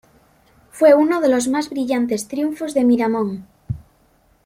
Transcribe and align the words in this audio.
Fue 0.71 0.95
uno 0.95 1.21
de 1.21 1.29
los 1.29 1.47
más 1.47 1.69
brillantes 1.69 2.27
triunfos 2.27 2.73
de 2.73 2.83
Miramón. 2.85 3.45